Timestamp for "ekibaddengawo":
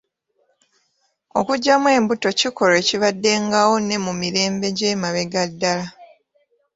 2.81-3.73